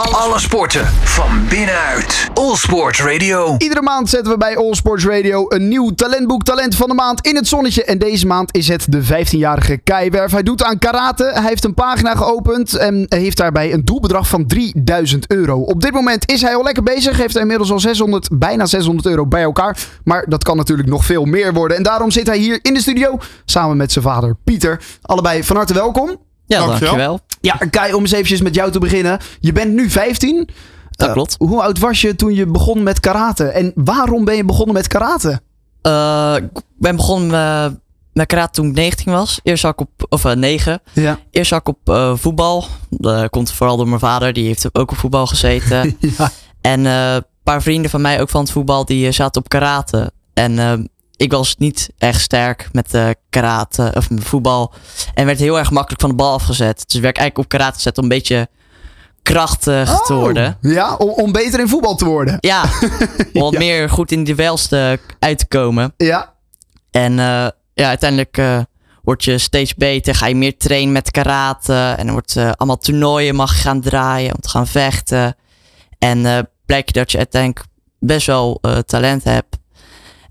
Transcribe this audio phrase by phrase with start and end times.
[0.00, 2.28] Alle sporten van binnenuit.
[2.34, 3.54] All Sport Radio.
[3.58, 7.26] Iedere maand zetten we bij All Sports Radio een nieuw talentboek Talent van de Maand
[7.26, 7.84] in het zonnetje.
[7.84, 10.32] En deze maand is het de 15-jarige Kai Werf.
[10.32, 11.30] Hij doet aan karate.
[11.34, 15.60] Hij heeft een pagina geopend en heeft daarbij een doelbedrag van 3000 euro.
[15.60, 17.16] Op dit moment is hij al lekker bezig.
[17.16, 19.78] Heeft hij inmiddels al 600, bijna 600 euro bij elkaar.
[20.04, 21.76] Maar dat kan natuurlijk nog veel meer worden.
[21.76, 24.80] En daarom zit hij hier in de studio samen met zijn vader Pieter.
[25.02, 26.18] Allebei van harte welkom.
[26.46, 26.78] Ja, Dankjewel.
[26.78, 27.20] dankjewel.
[27.40, 29.18] Ja, Kai, om eens eventjes met jou te beginnen.
[29.40, 30.48] Je bent nu 15.
[30.90, 31.34] Dat Eh, klopt.
[31.38, 33.44] Hoe oud was je toen je begon met karate?
[33.44, 35.40] En waarom ben je begonnen met karate?
[35.82, 37.66] Eh, ik ben begonnen eh,
[38.12, 39.40] met karate toen ik 19 was.
[39.42, 40.80] Eerst zat ik op, of eh 9.
[40.92, 41.18] Ja.
[41.30, 42.64] Eerst zat ik op eh, voetbal.
[42.90, 45.96] Dat komt vooral door mijn vader, die heeft ook op voetbal gezeten.
[46.18, 46.30] ja.
[46.60, 49.48] en eh, een paar vrienden van mij, ook van het voetbal, die eh, zaten op
[49.48, 50.12] karate.
[50.34, 50.72] En eh,
[51.16, 54.72] ik was niet echt sterk met eh, karate of met voetbal.
[55.14, 56.84] En werd heel erg makkelijk van de bal afgezet.
[56.86, 58.48] Dus werd ik eigenlijk op karate gezet om een beetje
[59.22, 60.58] krachtig te Oh, worden.
[60.60, 62.36] Ja, om, om beter in voetbal te worden.
[62.40, 62.62] Ja,
[63.32, 63.58] om wat Ja.
[63.58, 65.94] meer goed in de welste uit te komen.
[65.96, 66.32] Ja.
[66.90, 68.58] En eh, ja, uiteindelijk eh,
[69.02, 70.14] word je steeds beter.
[70.14, 71.94] Ga je meer trainen met karate.
[71.98, 74.34] En er wordt eh, allemaal toernooien mag je gaan draaien.
[74.34, 75.36] Om te gaan vechten.
[75.98, 77.66] En eh blijkt dat je uiteindelijk
[77.98, 79.56] best wel eh, talent hebt.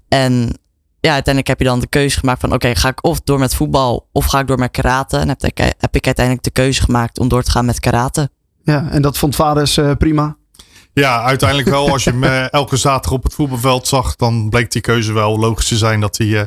[0.08, 0.58] En
[1.06, 2.54] ja, uiteindelijk heb je dan de keuze gemaakt van...
[2.54, 5.18] Oké, ga ik of door met voetbal of ga ik door met karate?
[5.18, 8.30] En heb ik, heb ik uiteindelijk de keuze gemaakt om door te gaan met karate.
[8.64, 10.36] ja, en dat vond vaders eh, prima.
[10.94, 11.90] Ja, uiteindelijk wel.
[11.90, 15.40] Als je hem eh, elke zaterdag op het voetbalveld zag, dan bleek die keuze wel
[15.40, 16.46] logisch te zijn dat hij eh,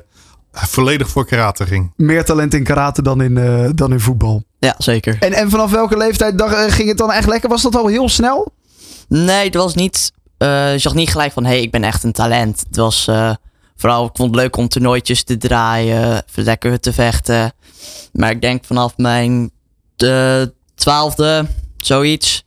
[0.53, 1.93] volledig voor karate ging.
[1.97, 4.43] Meer talent in karate dan in, eh, dan in voetbal.
[4.59, 5.17] Ja, zeker.
[5.21, 7.49] En, en vanaf welke leeftijd dag, eh, ging het dan echt lekker?
[7.49, 8.53] Was dat al heel snel?
[9.09, 10.13] Nee, het was niet.
[10.39, 12.65] eh, je zag niet gelijk van hé, hey, ik ben echt een talent.
[12.69, 13.35] Het was eh,
[13.77, 17.53] vooral, ik vond het leuk om toernooitjes te draaien, lekker te vechten.
[18.13, 19.51] Maar ik denk vanaf mijn
[19.97, 21.47] de twaalfde,
[21.77, 22.45] zoiets,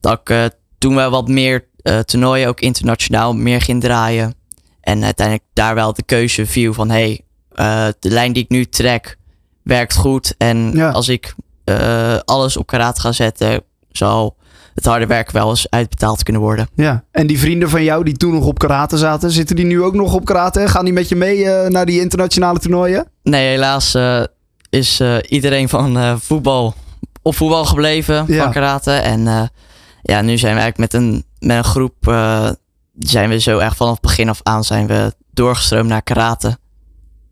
[0.00, 0.44] dat ik eh,
[0.78, 4.34] toen wel wat meer eh, toernooien, ook internationaal, meer ging draaien.
[4.80, 7.20] En uiteindelijk daar wel de keuze viel van hé, hey,
[7.54, 9.16] eh, de lijn die ik nu trek
[9.62, 10.34] werkt goed.
[10.38, 10.90] En Ja.
[10.90, 11.34] als ik
[11.64, 14.36] eh, alles op karate ga zetten, zal
[14.78, 16.68] het harde werk wel eens uitbetaald kunnen worden.
[16.74, 17.04] Ja.
[17.10, 19.94] En die vrienden van jou die toen nog op karate zaten, zitten die nu ook
[19.94, 20.68] nog op karate?
[20.68, 23.06] Gaan die met je mee eh, naar die internationale toernooien?
[23.22, 24.22] Nee, helaas eh,
[24.70, 26.74] is eh, iedereen van voetbal
[27.22, 28.42] op voetbal gebleven Ja.
[28.42, 28.92] van karate.
[28.92, 29.50] En
[30.02, 31.96] ja, nu zijn we eigenlijk met een, met een groep,
[32.98, 36.58] zijn we zo echt vanaf het begin af aan zijn we doorgestroomd naar karate.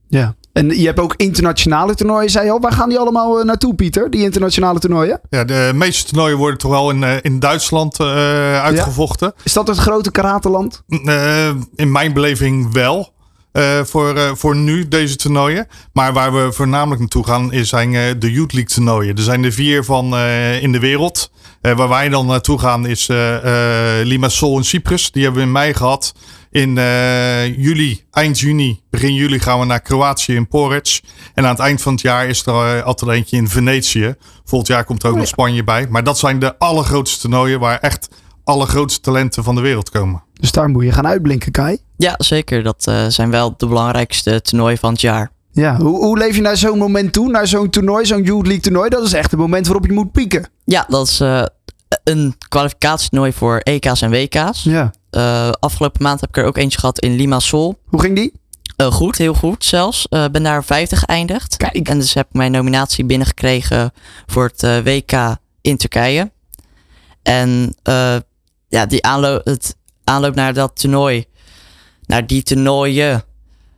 [0.08, 0.34] Ja.
[0.56, 2.60] En je hebt ook internationale toernooien, zei je al.
[2.60, 4.10] Waar gaan die allemaal eh, naartoe, Pieter?
[4.10, 5.20] Die internationale toernooien?
[5.30, 9.34] Ja, de meeste toernooien worden toch wel in, eh, in Duitsland eh, uitgevochten.
[9.42, 10.82] Is dat het grote karateland?
[11.04, 13.14] Eh, in mijn beleving wel.
[13.82, 15.66] voor, voor nu deze toernooien.
[15.92, 19.16] Maar waar we voornamelijk naartoe gaan is zijn de Youth League toernooien.
[19.16, 20.16] Er zijn er vier van
[20.60, 21.30] in de wereld.
[21.66, 23.36] Eh, waar wij dan naartoe gaan is eh,
[24.00, 25.10] eh, Limassol in Cyprus.
[25.10, 26.14] Die hebben we in mei gehad.
[26.50, 31.00] In eh, juli, eind juni, begin juli gaan we naar Kroatië in Porec.
[31.34, 34.14] En aan het eind van het jaar is er altijd eentje in Venetië.
[34.44, 35.86] Volgend jaar komt er ook Oh nog Spanje bij.
[35.90, 38.08] Maar dat zijn de allergrootste toernooien waar echt
[38.44, 40.22] alle grootste talenten van de wereld komen.
[40.32, 41.78] Dus daar moet je gaan uitblinken, Kai.
[41.96, 42.62] Ja, zeker.
[42.62, 45.30] Dat eh, zijn wel de belangrijkste toernooien van het jaar.
[45.52, 47.30] Ja, hoe, hoe leef je naar zo'n moment toe?
[47.30, 48.88] Naar zo'n toernooi, zo'n Youth League toernooi?
[48.88, 50.48] Dat is echt het moment waarop je moet pieken.
[50.64, 51.42] Ja, dat is eh,
[52.08, 54.62] een kwalificatietoernooi voor EK's en WK's.
[54.62, 54.90] Ja.
[55.10, 57.78] Eh, afgelopen maand heb ik er ook eentje gehad in Limassol.
[57.86, 58.32] Hoe ging die?
[58.76, 60.08] Eh, goed, heel goed zelfs.
[60.08, 61.56] Eh ben daar vijfde geëindigd.
[61.56, 61.88] Kijk.
[61.88, 63.92] En dus heb ik mijn nominatie binnengekregen
[64.26, 66.32] voor het WK in Turkije.
[67.22, 67.74] En
[68.68, 71.24] ja, die aanloop, het aanloop naar dat toernooi,
[72.06, 73.24] naar die toernooien,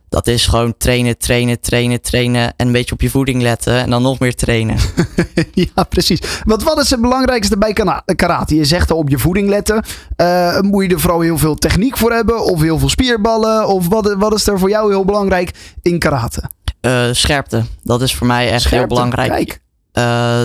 [0.09, 3.89] dat is gewoon trainen, trainen, trainen, trainen en een beetje op je voeding letten en
[3.89, 4.77] dan nog meer trainen.
[5.75, 6.19] ja, precies.
[6.43, 7.73] Want wat is het belangrijkste bij
[8.15, 8.55] karate?
[8.55, 9.83] Je zegt al op je voeding letten.
[10.15, 12.43] Eh, moet je er vooral heel veel techniek voor hebben?
[12.43, 13.67] Of heel veel spierballen?
[13.67, 16.49] Of wat, wat is er voor jou heel belangrijk in karate?
[16.81, 19.29] Eh, scherpte, dat is voor mij echt heel belangrijk.
[19.29, 19.61] Kijk.
[19.91, 20.41] eh,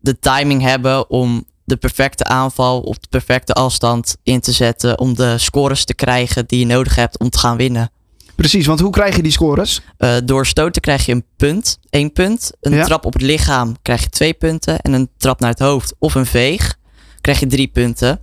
[0.00, 4.98] de timing hebben om de perfecte aanval op de perfecte afstand in te zetten.
[4.98, 7.90] Om de scores te krijgen die je nodig hebt om te gaan winnen.
[8.38, 9.82] Precies, want hoe krijg je die scores?
[9.96, 12.50] Eh, door stoten krijg je een punt, één punt.
[12.60, 12.84] Een Ja.
[12.84, 14.78] trap op het lichaam krijg je twee punten.
[14.80, 16.76] En een trap naar het hoofd of een veeg
[17.20, 18.20] krijg je drie punten.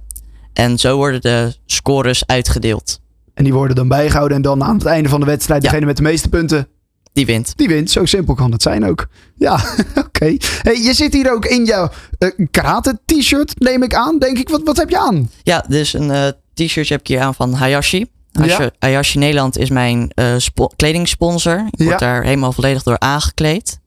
[0.53, 2.99] En zo worden de scores uitgedeeld.
[3.33, 4.37] En die worden dan bijgehouden.
[4.37, 5.69] En dan aan het einde van de wedstrijd, Ja.
[5.69, 6.67] degene met de meeste punten,
[7.13, 7.53] Die wint.
[7.57, 7.91] die wint.
[7.91, 9.07] Zo simpel kan het zijn ook.
[9.35, 9.59] Ja,
[10.05, 10.35] oké.
[10.61, 14.19] Hey, je zit hier ook in jouw eh, karate t-shirt, neem ik aan.
[14.19, 15.29] Denk ik, wat, wat heb je aan?
[15.43, 18.05] Ja, dus een eh, t-shirtje heb ik hier aan van Hayashi.
[18.39, 18.69] Hayashi, Ja.
[18.79, 21.67] Hayashi Nederland is mijn spo- kledingsponsor.
[21.69, 23.79] Ik word daar helemaal volledig door aangekleed.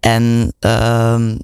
[0.00, 1.36] En ehm,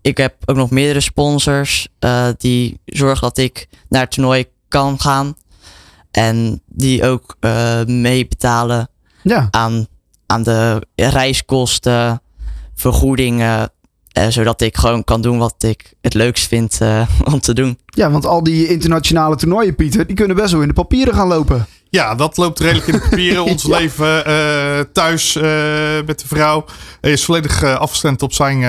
[0.00, 5.00] ik heb ook nog meerdere sponsors eh, die zorgen dat ik naar het toernooi kan
[5.00, 5.34] gaan.
[6.10, 8.88] En die ook uh, mee betalen
[9.22, 9.48] Ja.
[9.50, 9.86] aan,
[10.26, 12.22] aan de reiskosten,
[12.74, 13.70] vergoedingen.
[14.12, 17.78] Eh, zodat ik gewoon kan doen wat ik het leukst vind eh, om te doen.
[17.86, 21.28] ja, want al die internationale toernooien, Pieter, die kunnen best wel in de papieren gaan
[21.28, 21.66] lopen.
[21.90, 23.44] Ja, dat loopt redelijk in de papieren.
[23.52, 23.78] Ons Ja.
[23.78, 25.42] leven eh, thuis eh,
[26.06, 26.64] met de vrouw
[27.00, 28.60] is volledig afgestemd op zijn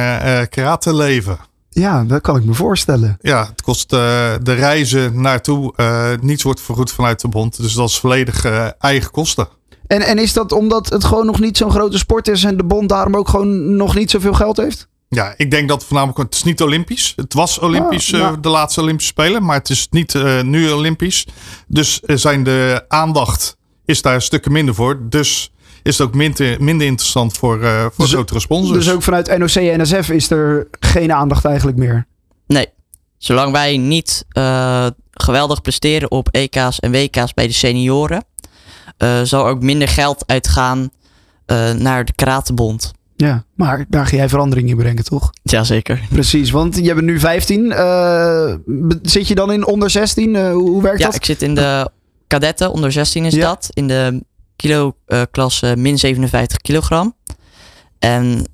[0.49, 1.37] karate leven.
[1.69, 3.17] Ja, dat kan ik me voorstellen.
[3.21, 3.99] Ja, het kost eh,
[4.43, 5.73] de reizen naartoe.
[5.75, 7.61] eh niets wordt vergoed vanuit de bond.
[7.61, 8.45] Dus dat is volledig
[8.79, 9.47] eigen kosten.
[9.87, 12.63] En, en is dat omdat het gewoon nog niet zo'n grote sport is en de
[12.63, 14.87] bond daarom ook gewoon nog niet zoveel geld heeft?
[15.13, 17.13] Ja, ik denk dat voornamelijk, het is niet Olympisch.
[17.15, 20.71] Het was Olympisch, Ah, eh, de laatste Olympische Spelen, maar het is niet eh, nu
[20.71, 21.27] Olympisch.
[21.67, 24.99] Dus er zijn de aandacht is daar stukken minder voor.
[25.09, 25.51] Dus
[25.83, 28.85] is het ook minder, minder interessant voor, eh, voor Dus- grotere sponsors.
[28.85, 32.07] Dus ook vanuit NOC en NSF is er geen aandacht eigenlijk meer.
[32.47, 32.67] Nee,
[33.17, 38.25] zolang wij niet eh, geweldig presteren op EK's en WK's bij de senioren,
[38.97, 40.89] eh, zal ook minder geld uitgaan
[41.45, 42.91] eh, naar de Karatebond.
[43.27, 45.29] Ja, maar daar ga jij verandering in brengen, toch?
[45.43, 46.01] Jazeker.
[46.09, 47.71] Precies, want je bent nu 15.
[47.71, 48.55] eh,
[49.01, 50.35] zit je dan in onder 16?
[50.35, 51.15] Eh, hoe, hoe werkt Ja, dat?
[51.15, 51.89] ik zit in de
[52.27, 53.41] kadetten, onder 16 is Ja.
[53.47, 54.23] dat, in de
[54.55, 57.15] kilo eh, klasse min 57 kilogram.
[57.99, 58.45] En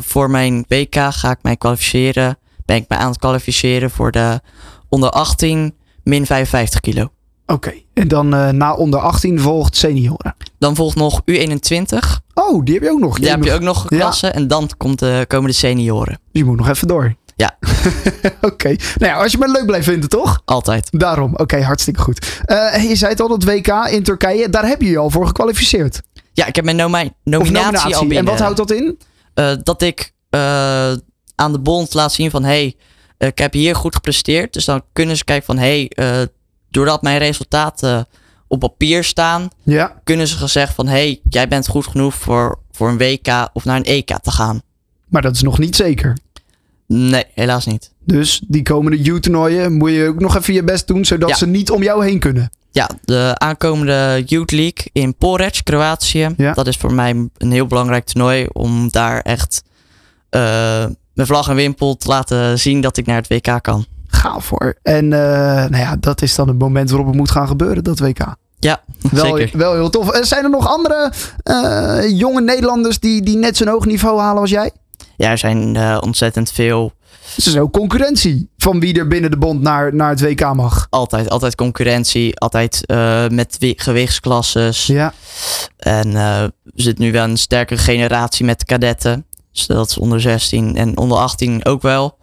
[0.00, 4.40] voor mijn WK ga ik mij kwalificeren, ben ik mij aan het kwalificeren voor de
[4.88, 7.12] onder 18 min 55 kilo.
[7.46, 10.34] Oké, en dan eh, na onder 18 volgt senioren.
[10.58, 11.98] Dan volgt nog U21.
[12.34, 13.18] Oh, die heb je ook nog.
[13.18, 13.98] Daar heb je ook nog Ja.
[13.98, 14.34] klassen.
[14.34, 16.18] En dan komt de, komen de senioren.
[16.32, 17.14] Je moet nog even door.
[17.36, 17.58] Ja.
[18.40, 20.42] Oké, nou ja, als je me leuk blijft vinden, toch?
[20.44, 20.88] Altijd.
[20.90, 22.40] Daarom, oké, hartstikke goed.
[22.44, 25.26] Eh, je zei het al, dat WK in Turkije, daar heb je je al voor
[25.26, 26.02] gekwalificeerd.
[26.32, 26.76] Ja, ik heb mijn
[27.24, 28.18] nominatie, al binnen.
[28.18, 28.98] En wat houdt dat in?
[29.34, 30.92] Eh, dat ik eh,
[31.34, 32.44] aan de bond laat zien van...
[32.44, 32.76] hey,
[33.18, 34.52] eh, ik heb hier goed gepresteerd.
[34.52, 35.58] Dus dan kunnen ze kijken van...
[35.58, 36.20] hey, eh,
[36.74, 38.06] doordat mijn resultaten
[38.48, 39.48] op papier staan...
[39.62, 40.00] Ja.
[40.04, 40.86] kunnen ze gezegd van...
[40.86, 44.62] hey, jij bent goed genoeg voor, voor een WK of naar een EK te gaan.
[45.08, 46.16] Maar dat is nog niet zeker.
[46.86, 47.92] Nee, helaas niet.
[48.04, 51.34] Dus die komende U-toernooien moet je ook nog even je best doen, zodat Ja.
[51.34, 52.50] ze niet om jou heen kunnen.
[52.70, 56.28] Ja, de aankomende Youth League in Porec, Kroatië.
[56.36, 56.52] Ja.
[56.52, 59.62] Dat is voor mij een heel belangrijk toernooi om daar echt
[60.30, 60.40] eh,
[61.14, 63.86] mijn vlag en wimpel te laten zien dat ik naar het WK kan.
[64.14, 64.74] Gaaf hoor.
[64.82, 65.18] En eh,
[65.70, 68.34] nou ja, dat is dan het moment waarop het moet gaan gebeuren, dat WK.
[68.58, 68.80] Ja,
[69.10, 69.58] Wel, zeker.
[69.58, 70.10] wel heel tof.
[70.10, 71.12] En zijn er nog andere
[71.42, 74.70] eh, jonge Nederlanders die, die net zo'n hoog niveau halen als jij?
[75.16, 76.92] Ja, er zijn eh, ontzettend veel.
[77.34, 80.86] Het is ook concurrentie van wie er binnen de bond naar, naar het WK mag.
[80.90, 82.38] Altijd, altijd concurrentie.
[82.38, 84.86] Altijd eh, met wi- gewichtsklasses.
[84.86, 85.12] Ja.
[85.76, 89.26] En eh er zit nu wel een sterke generatie met kadetten.
[89.52, 92.16] Dus dat is onder 16 en onder 18 ook wel.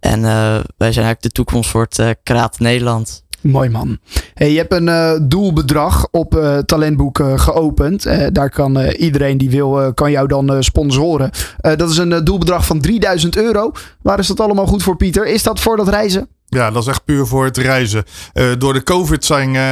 [0.00, 3.24] En eh, wij zijn eigenlijk de toekomst voor het eh karate Nederland.
[3.40, 3.98] Mooi man.
[4.34, 8.02] Hey, je hebt een eh, doelbedrag op eh, Talentboek geopend.
[8.32, 11.30] Daar kan iedereen die wil, kan jou dan sponsoren.
[11.60, 13.72] Dat is een doelbedrag van 3000 euro.
[14.02, 15.26] Waar is dat allemaal goed voor, Pieter?
[15.26, 16.28] Is dat voor dat reizen?
[16.56, 18.04] Ja, dat is echt puur voor het reizen.
[18.32, 19.62] Eh, door de COVID zijn eh,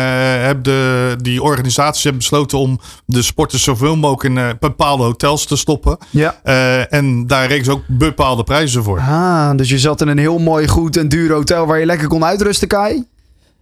[0.45, 5.47] hebben de, die organisaties hebben besloten om de sporters zoveel mogelijk in eh, bepaalde hotels
[5.47, 5.99] te stoppen.
[6.11, 6.41] Ja.
[6.43, 8.99] Eh, en daar rekenen ze ook bepaalde prijzen voor.
[8.99, 12.09] Ah, dus je zat in een heel mooi, goed en duur hotel waar je lekker
[12.09, 13.05] kon uitrusten, Kai.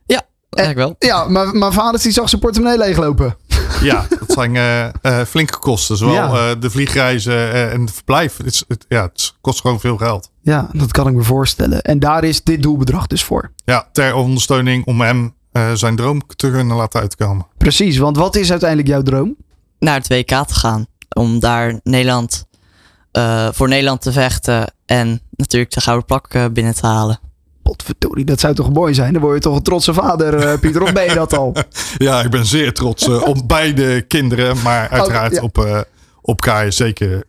[0.07, 1.11] Ja, eigenlijk wel.
[1.11, 3.37] Ja, maar mijn vader die zag zijn portemonnee leeglopen.
[3.83, 5.97] Ja, dat zijn eh, eh, flinke kosten.
[5.97, 6.51] Zowel Ja.
[6.51, 8.37] eh, de vliegreizen en het verblijf.
[8.37, 10.31] Het, is- het- ja, het kost gewoon veel geld.
[10.43, 11.83] Ja, dat kan ik me voorstellen.
[11.83, 13.53] En daar is dit doelbedrag dus voor.
[13.65, 17.47] Ja, ter ondersteuning om hem eh, zijn droom te kunnen laten uitkomen.
[17.59, 19.37] Precies, want wat is uiteindelijk jouw droom?
[19.79, 20.87] Naar het WK te gaan.
[21.15, 22.45] Om daar Nederland,
[23.13, 24.73] eh, voor Nederland te vechten.
[24.87, 27.21] En natuurlijk de gouden plak binnen te halen.
[27.77, 29.13] Potverdorie, dat zou toch mooi zijn?
[29.13, 30.83] Dan word je toch een trotse vader, eh, Pieter.
[30.83, 31.53] Of ben je dat al?
[31.99, 34.57] Ja, ik ben zeer trots eh, op beide kinderen.
[34.63, 35.41] Maar uiteraard ja.
[35.43, 35.81] op, eh
[36.23, 37.23] op Kai zeker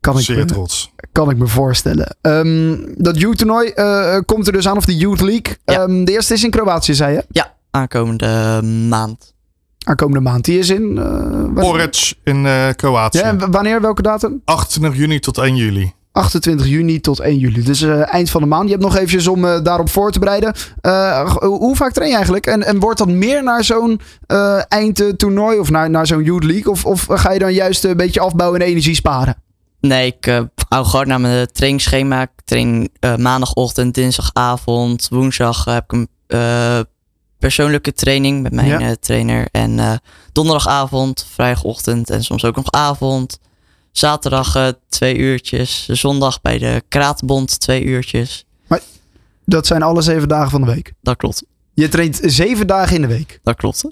[0.00, 0.92] Kan ik, zeer me, trots.
[1.12, 2.16] kan ik me voorstellen.
[2.20, 5.56] Ehm, dat youth-toernooi eh, komt er dus aan, of de Youth League.
[5.64, 5.80] Ja.
[5.82, 7.24] Ehm, de eerste is in Kroatië, zei je?
[7.30, 9.34] Ja, aankomende maand.
[9.86, 10.44] Aankomende maand.
[10.44, 10.98] Die is in...
[10.98, 11.52] eh, wanneer?
[11.54, 13.18] Porec in eh, Kroatië.
[13.18, 13.80] Ja, en wanneer?
[13.80, 14.42] Welke datum?
[14.44, 15.92] 28 juni tot 1 juli.
[16.18, 17.62] 28 juni tot 1 juli.
[17.62, 18.64] Dus eh, eind van de maand.
[18.64, 20.54] Je hebt nog eventjes om eh, daarop voor te bereiden.
[20.80, 22.46] Eh, hoe vaak train je eigenlijk?
[22.46, 24.00] En, en wordt dat meer naar zo'n
[24.68, 26.72] eindtoernooi of naar, naar zo'n Youth League?
[26.72, 29.36] Of, of ga je dan juist een beetje afbouwen en energie sparen?
[29.80, 32.22] Nee, ik hou gewoon naar mijn trainingsschema.
[32.22, 36.08] Ik train maandagochtend, dinsdagavond, woensdag heb ik een
[37.38, 38.94] persoonlijke training met mijn Ja.
[39.00, 39.48] trainer.
[39.52, 40.00] En
[40.32, 43.38] donderdagavond, vrijdagochtend en soms ook nog avond.
[43.92, 45.88] Zaterdag eh, twee uurtjes.
[45.88, 48.46] Zondag bij de Kraatbond twee uurtjes.
[49.48, 50.92] Dat zijn alle zeven dagen van de week.
[51.00, 51.44] Dat klopt.
[51.74, 53.40] Je traint zeven dagen in de week.
[53.42, 53.84] Dat klopt.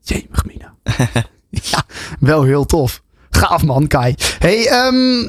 [0.00, 0.74] Jemig, Mina.
[1.70, 1.84] ja,
[2.20, 3.02] wel heel tof.
[3.30, 4.14] Gaaf man, Kai.
[4.38, 5.26] Hey, ehm,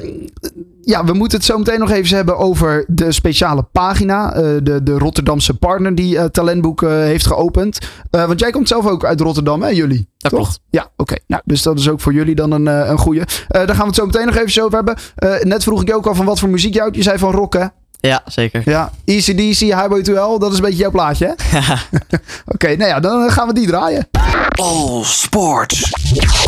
[0.84, 4.32] ja, we moeten het zo meteen nog even hebben over de speciale pagina.
[4.34, 7.78] eh, de, de Rotterdamse partner die eh, Talentboek eh, heeft geopend.
[8.10, 10.08] Eh, want jij komt zelf ook uit Rotterdam, hè, jullie?
[10.18, 10.40] Dat Toch?
[10.40, 10.60] klopt.
[10.70, 11.14] Ja, oké.
[11.26, 13.20] Nou, dus dat is ook voor jullie dan een, eh, een goeie.
[13.20, 14.96] Eh, daar gaan we het zo meteen nog even over hebben.
[15.14, 16.96] Eh, net vroeg ik je ook al van wat voor muziek houdt.
[16.96, 17.64] Je zei van rock, hè?
[18.00, 18.62] Ja, zeker.
[18.64, 21.60] Ja, ECDC, Highway to Hell, dat is een beetje jouw plaatje, hè?
[22.54, 24.08] Oké, nou ja, dan gaan we die draaien.
[24.60, 25.90] All Sports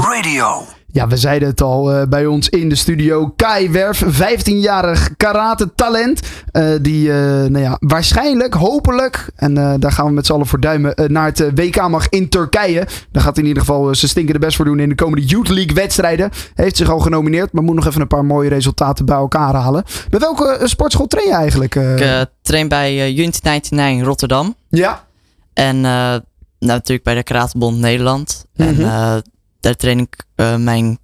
[0.03, 0.63] Radio.
[0.95, 3.29] Ja, we zeiden het al eh, bij ons in de studio.
[3.37, 6.21] Kai Werf, 15-jarig karate talent.
[6.53, 10.61] eh, die eh, nou ja, waarschijnlijk, hopelijk, en daar gaan we met z'n allen voor
[10.61, 12.87] duimen, naar het WK mag in Turkije.
[13.13, 15.27] Daar gaat hij in ieder geval uh, zijn stinkende best voor doen in de komende
[15.27, 16.31] Youth League wedstrijden.
[16.55, 19.85] Heeft zich al genomineerd, maar moet nog even een paar mooie resultaten bij elkaar halen.
[20.11, 21.75] Bij welke sportschool train je eigenlijk?
[21.75, 24.55] Ik train bij eh, Unity 99 Rotterdam.
[24.69, 25.05] ja,
[25.53, 26.21] En nou,
[26.59, 28.45] natuurlijk bij de Karatebond Nederland.
[28.57, 28.83] En Mhm.
[28.85, 29.17] eh,
[29.65, 30.25] daar train ik.
[30.35, 30.99] eh, mijn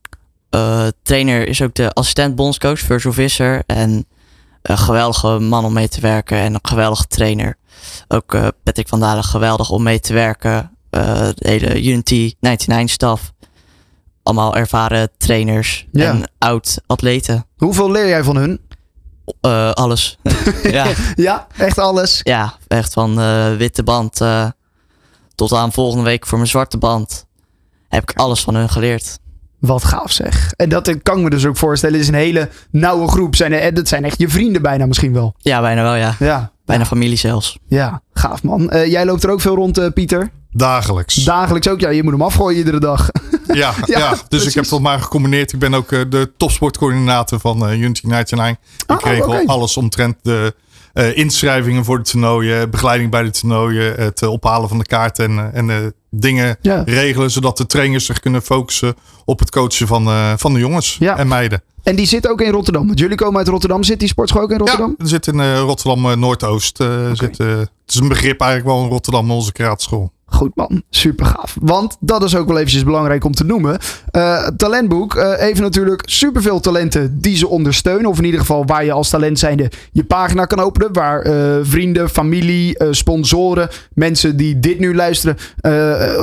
[0.50, 3.62] eh, trainer is ook de assistent bondscoach, Virgil Visser.
[3.66, 4.06] En
[4.62, 6.38] een geweldige man om mee te werken.
[6.38, 7.56] En een geweldige trainer.
[8.08, 10.76] Ook eh Patrick van Dalen, geweldig om mee te werken.
[10.90, 13.32] Eh, de hele Unity 99 staf.
[14.22, 16.10] Allemaal ervaren trainers Ja.
[16.10, 17.46] en oud-atleten.
[17.56, 18.60] hoeveel leer jij van hun?
[19.74, 20.18] Alles.
[20.62, 20.86] ja.
[21.14, 22.20] Ja, echt alles.
[22.22, 23.16] Ja, echt van
[23.56, 24.20] witte band
[25.34, 27.26] tot aan volgende week voor mijn zwarte band.
[27.90, 29.18] Heb ik alles van hun geleerd.
[29.59, 30.52] Wat gaaf zeg.
[30.56, 31.99] En dat kan ik me dus ook voorstellen.
[32.00, 33.37] is een hele nauwe groep.
[33.37, 35.35] Zijn, er- dat zijn echt je vrienden bijna misschien wel.
[35.38, 36.14] Ja, bijna wel, ja.
[36.18, 37.59] Ja, Bijna familie zelfs.
[37.68, 38.70] ja gaaf man.
[38.70, 40.30] Eh, jij loopt er ook veel rond, eh, Pieter.
[40.50, 41.14] Dagelijks.
[41.14, 41.80] Dagelijks ook.
[41.80, 43.09] Ja, je moet hem afgooien iedere dag.
[43.52, 44.49] Ja, Ja, ja, dus precies.
[44.49, 45.52] ik heb dat maar gecombineerd.
[45.52, 48.64] Ik ben ook eh, de topsportcoördinator van eh Unity 99.
[48.87, 49.42] Ik Oh, regel oké.
[49.47, 50.54] alles omtrent de
[50.92, 55.18] eh, inschrijvingen voor de toernooien, begeleiding bij de toernooien, het eh, ophalen van de kaart
[55.18, 55.76] en, eh, en eh,
[56.11, 56.82] dingen Ja.
[56.87, 58.94] regelen, zodat de trainers zich kunnen focussen
[59.25, 61.16] op het coachen van, eh, van de jongens Ja.
[61.18, 61.62] en meiden.
[61.82, 62.87] En die zit ook in Rotterdam.
[62.87, 63.82] Want jullie komen uit Rotterdam.
[63.82, 64.94] Zit die sportschool ook in Rotterdam?
[64.99, 66.80] Ja, er zit in eh, Rotterdam eh, Noordoost.
[66.80, 70.12] eh, zit, eh, het is een begrip eigenlijk wel in Rotterdam, onze karateschool.
[70.30, 71.56] Goed man, super gaaf.
[71.60, 73.78] Want dat is ook wel eventjes belangrijk om te noemen.
[74.10, 78.10] Eh, talentboek eh, heeft natuurlijk superveel talenten die ze ondersteunen.
[78.10, 80.92] Of in ieder geval waar je als talent zijnde je pagina kan openen.
[80.92, 85.37] Waar eh, vrienden, familie, sponsoren, mensen die dit nu luisteren...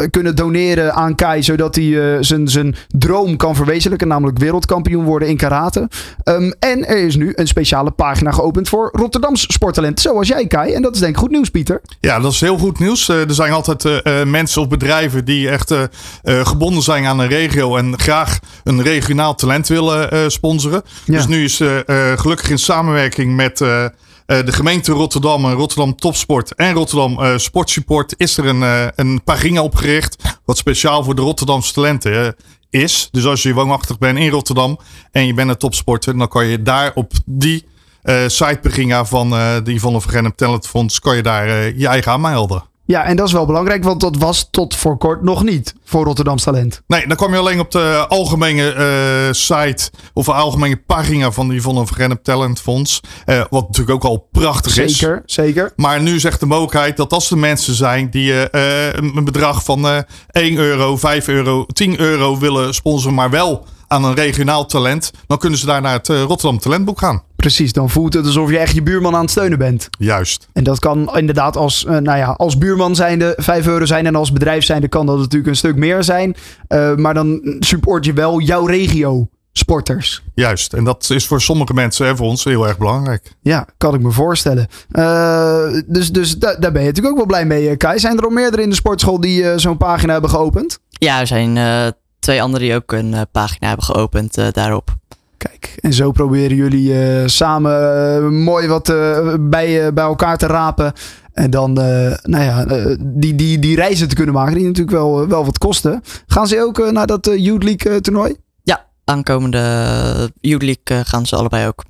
[0.10, 1.44] kunnen doneren aan Kai.
[1.44, 4.08] Zodat hij zijn droom kan verwezenlijken.
[4.08, 5.90] Namelijk wereldkampioen worden in karate.
[6.24, 10.02] Ehm, en er is nu een speciale pagina geopend voor Rotterdams sporttalenten.
[10.02, 10.74] Zoals jij Kai.
[10.74, 11.82] En dat is denk ik goed nieuws Pieter.
[12.00, 13.10] Ja, dat is heel goed nieuws.
[13.10, 15.84] Er zijn altijd eh, eh, mensen of bedrijven die echt eh,
[16.24, 20.82] gebonden zijn aan een regio en graag een regionaal talent willen sponsoren.
[21.06, 21.13] Ja.
[21.13, 21.62] Dus nu is
[22.16, 23.94] gelukkig in samenwerking met de
[24.46, 30.58] gemeente Rotterdam, en Rotterdam Topsport en Rotterdam Sportsupport is er een, een pagina opgericht wat
[30.58, 32.36] speciaal voor de Rotterdamse talenten
[32.70, 33.08] is.
[33.12, 34.80] Dus als je woonachtig bent in Rotterdam
[35.12, 37.66] en je bent een topsporter, dan kan je daar op die
[38.01, 42.63] eh sitepagina van eh de Yvonne Vergennem Talent Fonds kan je daar je eigen aanmelden.
[42.88, 46.06] Ja, en dat is wel belangrijk, want dat was tot voor kort nog niet voor
[46.06, 46.82] Rotterdams talent.
[46.88, 51.48] Nee, dan kwam je alleen op de algemene eh, site of de algemene pagina van
[51.48, 53.00] de Yvonne Vergennem Talent Fonds.
[53.25, 54.98] Eh, wat natuurlijk ook al prachtig is.
[54.98, 55.72] Zeker, zeker.
[55.75, 59.88] Maar nu zegt de mogelijkheid dat als er mensen zijn die eh, een bedrag van
[59.88, 59.98] eh
[60.32, 65.38] 1 euro, 5 euro, 10 euro willen sponsoren, maar wel aan een regionaal talent, dan
[65.38, 67.24] kunnen ze daar naar het eh, Rotterdam Talentboek gaan.
[67.36, 69.89] Precies, dan voelt het alsof je echt je buurman aan het steunen bent.
[70.00, 70.48] Juist.
[70.53, 74.06] En dat kan inderdaad als, eh, nou ja, als buurman zijnde 5 euro zijn.
[74.06, 76.36] En als bedrijf zijnde kan dat natuurlijk een stuk meer zijn.
[76.67, 80.24] Eh, maar dan support je wel jouw regio sporters.
[80.34, 80.74] Juist.
[80.74, 83.32] En dat is voor sommige mensen en voor ons heel erg belangrijk.
[83.41, 84.67] Ja, kan ik me voorstellen.
[84.91, 88.00] Eh, dus dus da- daar ben je natuurlijk ook wel blij mee, Kai.
[88.00, 90.79] Zijn er al meerdere in de sportschool die zo'n pagina hebben geopend?
[90.89, 91.88] Ja, er zijn eh,
[92.20, 94.96] twee anderen die ook een eh, pagina hebben geopend eh, daarop.
[95.38, 98.94] Kijk, en zo proberen jullie eh, samen mooi wat
[99.40, 100.94] bij, bij elkaar te rapen.
[101.34, 101.74] En dan
[102.24, 102.66] nou ja,
[103.00, 106.02] die, die, die reizen te kunnen maken, die natuurlijk wel, wel wat kosten.
[106.28, 108.36] Gaan ze ook naar dat Youth League toernooi?
[108.64, 111.84] Ja, aankomende Youth League gaan ze allebei ook.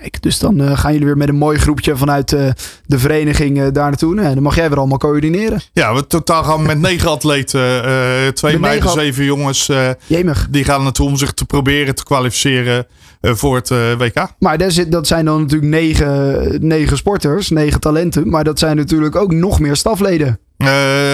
[0.00, 2.48] Kijk, dus dan uh, gaan jullie weer met een mooi groepje vanuit uh,
[2.86, 4.20] de vereniging uh, daar naartoe.
[4.20, 5.60] En dan mag jij weer allemaal coördineren.
[5.72, 8.34] Ja, we totaal gaan met negen atleten.
[8.34, 9.70] Twee meiden, zeven jongens.
[10.06, 10.46] Jemig.
[10.50, 12.86] Die gaan naartoe om zich te proberen te kwalificeren
[13.20, 14.26] voor het WK.
[14.38, 18.28] Maar daar zit, dat zijn dan natuurlijk negen, negen sporters, negen talenten.
[18.28, 20.38] Maar dat zijn natuurlijk ook nog meer stafleden.
[20.56, 20.68] Eh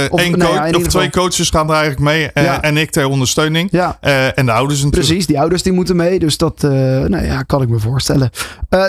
[0.08, 1.10] Of, één nou ja, of twee geval.
[1.10, 2.32] coaches gaan er eigenlijk mee.
[2.32, 2.62] eh, Ja.
[2.62, 3.68] En ik ter ondersteuning.
[3.72, 3.98] Ja.
[4.00, 5.06] Eh, en de ouders natuurlijk.
[5.08, 6.18] Precies, die ouders die moeten mee.
[6.18, 8.30] Dus dat nou ja, kan ik me voorstellen.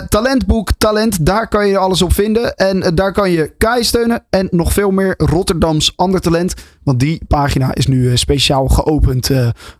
[0.09, 2.55] Talentboek Talent, daar kan je alles op vinden.
[2.55, 4.23] En daar kan je Kai steunen.
[4.29, 6.53] En nog veel meer Rotterdams ander talent.
[6.83, 9.29] Want die pagina is nu speciaal geopend.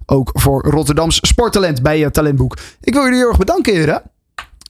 [0.05, 2.57] ook voor Rotterdams sporttalent bij je talentboek.
[2.81, 4.01] Ik wil jullie heel erg bedanken, heren.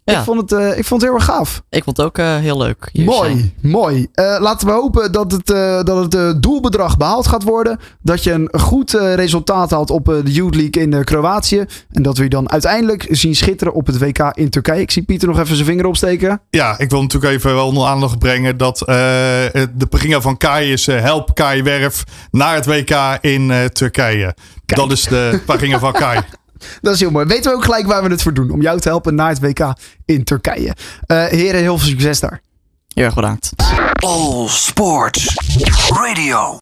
[0.04, 0.18] Ja.
[0.18, 1.62] Ik, vond het, eh, ik vond het heel erg gaaf.
[1.70, 2.90] Ik vond het ook eh, heel leuk.
[2.92, 3.54] hier Mooi, zijn.
[3.72, 4.08] mooi.
[4.14, 7.80] Eh, laten we hopen dat het, eh, dat het eh, doelbedrag behaald gaat worden.
[8.02, 11.66] Dat je een goed eh, resultaat haalt op eh, de Youth League in eh, Kroatië.
[11.92, 14.82] En dat we je dan uiteindelijk zien schitteren op het WK in Turkije.
[14.82, 16.42] Ik zie Pieter nog even zijn vinger opsteken.
[16.50, 18.86] Ja, ik wil natuurlijk even wel onder aandacht brengen dat eh,
[19.76, 24.36] de pagina van Kai is Help Kai Werf naar het WK in eh, Turkije.
[24.66, 26.20] Dat is de pagina van Kai.
[26.82, 27.26] Dat is heel mooi.
[27.26, 28.52] Weten we ook gelijk waar we het voor doen.
[28.52, 29.74] Om jou te helpen naar het WK
[30.06, 30.76] in Turkije.
[31.06, 32.42] Eh, heren, heel veel succes daar.
[32.94, 33.52] Heel erg bedankt.
[34.04, 35.36] All Sports
[35.90, 36.60] Radio.